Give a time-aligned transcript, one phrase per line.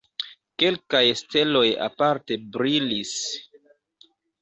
[0.63, 3.17] Kelkaj steloj aparte brilis.